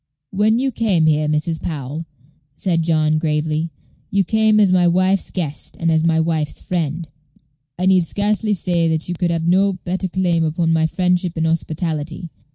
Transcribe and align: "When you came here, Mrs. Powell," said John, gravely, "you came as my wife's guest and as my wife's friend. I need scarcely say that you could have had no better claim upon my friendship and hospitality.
"When 0.31 0.57
you 0.57 0.71
came 0.71 1.05
here, 1.05 1.27
Mrs. 1.27 1.61
Powell," 1.61 2.07
said 2.57 2.81
John, 2.81 3.19
gravely, 3.19 3.69
"you 4.09 4.23
came 4.23 4.59
as 4.59 4.71
my 4.71 4.87
wife's 4.87 5.29
guest 5.29 5.77
and 5.79 5.91
as 5.91 6.03
my 6.03 6.19
wife's 6.19 6.59
friend. 6.59 7.07
I 7.77 7.85
need 7.85 8.03
scarcely 8.03 8.55
say 8.55 8.87
that 8.87 9.07
you 9.07 9.13
could 9.13 9.29
have 9.29 9.43
had 9.43 9.47
no 9.47 9.73
better 9.83 10.07
claim 10.07 10.43
upon 10.43 10.73
my 10.73 10.87
friendship 10.87 11.33
and 11.37 11.45
hospitality. 11.45 12.31